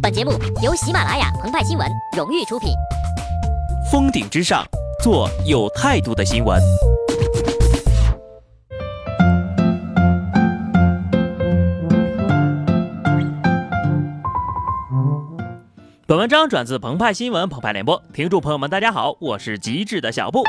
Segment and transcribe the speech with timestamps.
[0.00, 0.32] 本节目
[0.62, 1.86] 由喜马拉雅澎湃新闻
[2.16, 2.70] 荣誉出品。
[3.90, 4.64] 峰顶之上，
[5.02, 6.58] 做有态度的新闻。
[16.06, 20.42] 本文章转自澎湃新闻澎湃联播，听众朋友们，大家好，我是极致的小布。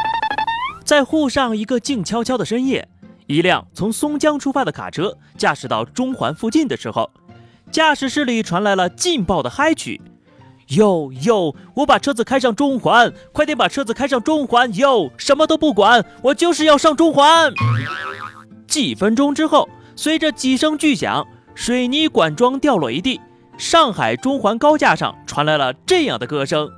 [0.86, 2.88] 在沪上一个静悄悄的深夜，
[3.28, 7.10] 一辆从松江出发的卡车驾驶到中环附近的时候。
[7.72, 10.02] 驾驶室里传来了劲爆的嗨曲，
[10.68, 17.54] 哟哟，我把车子开上中环，快点把车子开上中环，哟，什么都不管，我就是要上中环。
[18.68, 23.22] 几分钟之后，随着几声巨响，水泥管桩掉落一地，
[23.58, 26.70] 上海中环高架上传来了这样的歌声：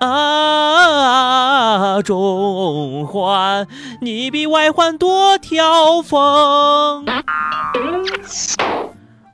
[0.00, 3.68] 啊，中环，
[4.00, 7.04] 你比外环多条缝。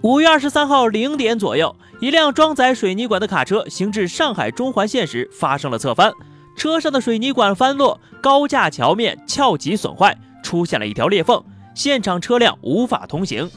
[0.02, 6.10] 五月二十三号零点左右，一辆装载水泥管的卡车行至上海中环线时发生了侧翻，
[6.56, 11.44] 车上的水泥管翻落，高架桥面翘起损坏，出现了一条裂缝，
[11.74, 13.50] 现场车辆无法通行。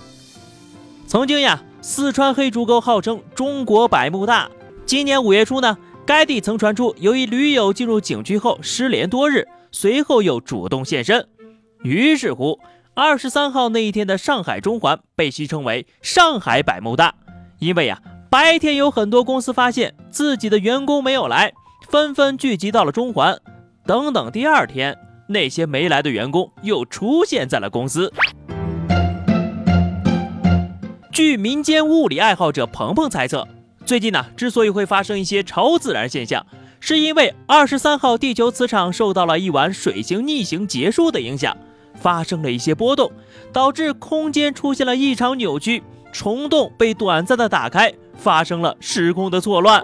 [1.08, 4.52] 曾经呀，四川黑竹沟号称中国百慕大。
[4.86, 11.26] 今年五月初呢，该地曾传出有一驴友进入景区后失联多日，随后又主动现身，
[11.84, 12.60] 于是乎。
[12.96, 17.16] 二十三号那一天的上海中环被戏称为“上海百慕大”，
[17.58, 18.00] 因为呀，
[18.30, 21.52] 白天有很多公司发现自己的员工没有来，
[21.90, 23.36] 纷纷聚集到了中环。
[23.88, 24.96] 等等，第二天
[25.28, 28.14] 那些没来的员工又出现在了公司。
[31.12, 33.48] 据民间物理爱好者鹏鹏猜测，
[33.88, 36.46] 最近呢，之所以会发生一些超自然现象，
[36.80, 41.58] 是因为二十三号地球磁场受到了一晚水星逆行结束的影响。
[42.04, 43.10] 发生了一些波动，
[43.54, 49.82] 导致空间出现了异常扭曲，虫洞被短暂的打开，发生了时空的错乱。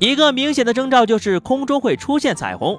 [0.00, 2.76] 一个明显的征兆就是空中会出现彩虹。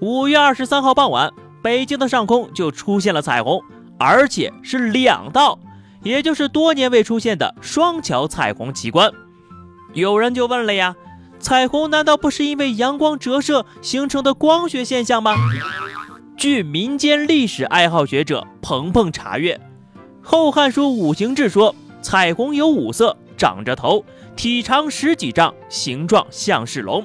[0.00, 1.32] 五月二十三号傍晚，
[1.62, 3.62] 北京的上空就出现了彩虹，
[3.96, 5.56] 而且是两道，
[6.02, 9.08] 也就是多年未出现的双桥彩虹奇观。
[9.92, 10.96] 有人就问了呀，
[11.38, 15.36] 彩虹难道不是因为阳光折射形成的光学现象吗？
[16.44, 19.58] 据民间历史爱好学者鹏鹏查阅，
[20.22, 24.04] 《后汉书·五行志》说，彩虹有五色，长着头，
[24.36, 27.02] 体长十几丈，形状像是龙。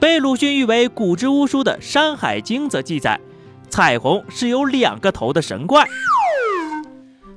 [0.00, 3.20] 被鲁迅誉为古之巫书的《山海经》则记载，
[3.68, 5.86] 彩虹是有两个头的神怪。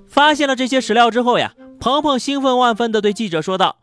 [0.08, 3.76] 发现了这些史料之后呀，鹏鹏兴奋万分地对记者说道：“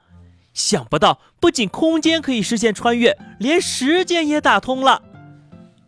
[0.55, 5.03] 想不到，不仅空间可以实现穿越，连时间也打通了。”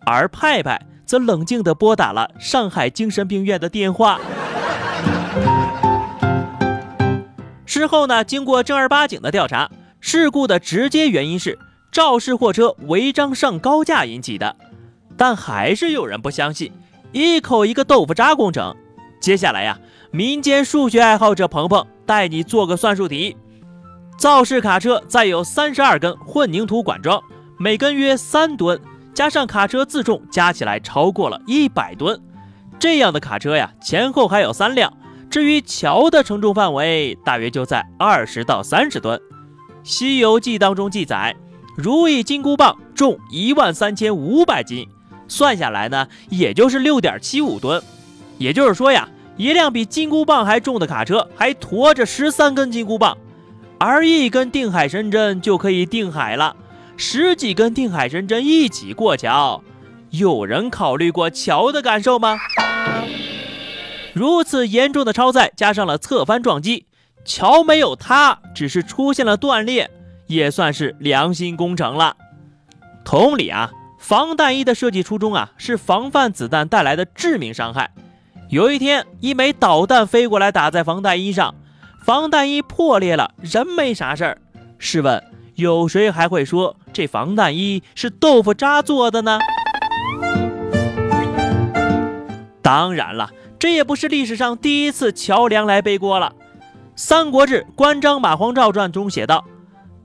[0.04, 0.78] 而派派。
[1.06, 4.20] 则冷静地拨打了上海精神病院的电话。
[7.66, 9.70] 事后呢，经过正儿八经的调查，
[10.00, 11.58] 事故的直接原因是
[11.90, 14.54] 肇事货车违章上高架引起的。
[15.16, 16.72] 但还是有人不相信，
[17.12, 18.74] 一口一个豆腐渣工程。
[19.20, 19.78] 接下来呀，
[20.10, 23.36] 民间数学爱好者鹏鹏带你做个算术题：
[24.18, 27.22] 肇事卡车载有三十二根混凝土管桩，
[27.58, 28.80] 每根约三吨。
[29.14, 32.20] 加上卡车自重，加起来超过了一百吨。
[32.80, 34.92] 这样的卡车呀，前后还有三辆。
[35.30, 39.18] 至于桥的承重范围，大约就在二十到三十吨。
[39.84, 41.34] 《西游记》当中记载，
[41.76, 44.86] 如意金箍棒重一万三千五百斤，
[45.28, 47.82] 算下来呢，也就是六点七五吨。
[48.38, 53.16] 也就是说呀，一辆比金箍棒还重的卡车，还驮着十三根金箍棒，
[53.78, 56.56] 而一根定海神针就可以定海了。
[56.96, 59.62] 十几根定海神针一起过桥，
[60.10, 62.38] 有人考虑过桥的感受吗？
[64.12, 66.86] 如此严重的超载，加上了侧翻撞击，
[67.24, 69.90] 桥没有塌，只是出现了断裂，
[70.28, 72.16] 也算是良心工程了。
[73.04, 77.90] 同理啊，防弹衣的设计初衷啊，是防范子弹带来的致命伤害。
[78.50, 81.56] 有一天，一枚导弹飞过来打在防弹衣上，
[82.04, 84.38] 防弹衣破裂了，人没啥事儿。
[84.78, 85.20] 试问？
[85.56, 89.38] 有谁还会说这防弹衣是豆腐渣做的呢？
[92.60, 96.34] 当然了，这也不是历史上第一次桥梁来背锅了。
[96.96, 99.44] 《三国志·关张马黄赵传》中写道：“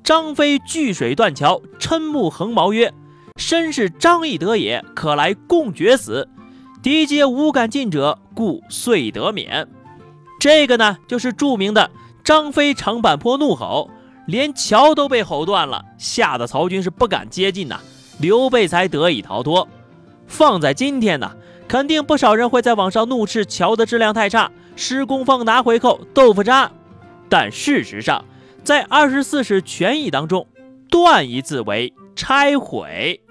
[0.03, 2.93] 张飞拒水断桥，嗔目横矛曰
[3.37, 6.27] ：‘身是张翼德也，可来共决死。’
[6.83, 9.67] 敌皆无敢进者，故遂得免。”
[10.39, 11.91] 这个呢，就是著名的
[12.23, 13.89] 张飞长坂坡怒吼。
[14.29, 17.79] 连桥都被吼断了，吓得曹军是不敢接近呐，
[18.19, 19.67] 刘备才得以逃脱。
[20.27, 21.31] 放在今天呢，
[21.67, 26.71] 肯定不少人会在网上怒斥桥的质量太差，施工方拿回扣，豆腐渣。
[27.27, 28.23] 但事实上，
[28.63, 30.45] 在二十四史全译当中，
[30.91, 33.21] 断一字为拆毁。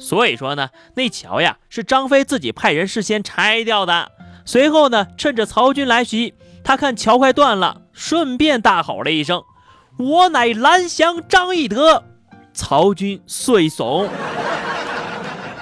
[0.00, 4.10] 所以说呢，那桥呀是张飞自己派人事先拆掉的。
[4.44, 9.44] 随后呢，趁着曹军来袭，他看桥快断了，顺便大吼了一声
[10.00, 12.02] ：“我乃蓝翔张翼德。”
[12.52, 14.08] 曹军遂怂。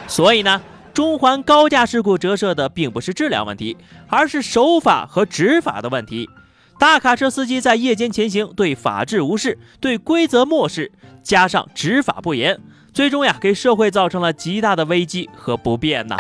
[0.07, 0.63] 所以呢，
[0.95, 3.77] 中环高架事故折射的并不是质量问题，
[4.09, 6.31] 而是守法和执法的问题。
[6.79, 10.93] 大卡车司机在夜间前行，对法治无视，对规则漠视，
[11.23, 12.59] 加上执法不严。
[12.95, 16.17] 最终呀，给社会造成了极大的危机和不便呐。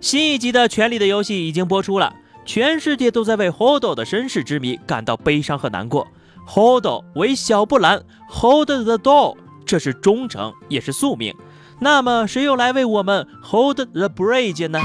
[0.00, 2.14] 新一集的《权力的游戏》已经播出了，
[2.44, 6.06] 全世界都在为 Holdo 的身世之谜感到悲伤和难过。
[6.48, 11.34] Holdo 为小布兰，Hold the door，这是忠诚，也是宿命。
[11.78, 14.80] 那么，谁又来为我们 Hold the bridge 呢？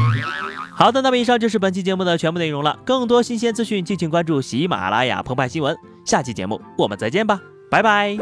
[0.75, 2.77] 好的，那么以上就是本期节目的全部内容了。
[2.85, 5.75] 更多新鲜资讯，敬请关注喜马拉雅澎湃新闻。
[6.05, 7.41] 下期节目我们再见吧，
[7.71, 8.17] 拜拜。